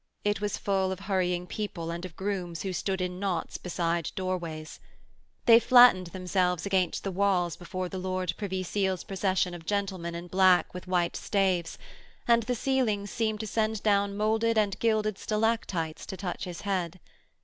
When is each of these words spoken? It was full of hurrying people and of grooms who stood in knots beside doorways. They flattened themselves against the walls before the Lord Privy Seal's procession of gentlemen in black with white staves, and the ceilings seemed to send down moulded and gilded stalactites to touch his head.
It 0.25 0.41
was 0.41 0.57
full 0.57 0.91
of 0.91 1.01
hurrying 1.01 1.45
people 1.45 1.91
and 1.91 2.03
of 2.05 2.15
grooms 2.15 2.63
who 2.63 2.73
stood 2.73 3.01
in 3.01 3.19
knots 3.19 3.59
beside 3.59 4.09
doorways. 4.15 4.79
They 5.45 5.59
flattened 5.59 6.07
themselves 6.07 6.65
against 6.65 7.03
the 7.03 7.11
walls 7.11 7.55
before 7.55 7.87
the 7.87 7.99
Lord 7.99 8.33
Privy 8.35 8.63
Seal's 8.63 9.03
procession 9.03 9.53
of 9.53 9.63
gentlemen 9.63 10.15
in 10.15 10.25
black 10.27 10.73
with 10.73 10.87
white 10.87 11.15
staves, 11.15 11.77
and 12.27 12.41
the 12.41 12.55
ceilings 12.55 13.11
seemed 13.11 13.41
to 13.41 13.45
send 13.47 13.83
down 13.83 14.17
moulded 14.17 14.57
and 14.57 14.79
gilded 14.79 15.19
stalactites 15.19 16.07
to 16.07 16.17
touch 16.17 16.45
his 16.45 16.61
head. 16.61 16.99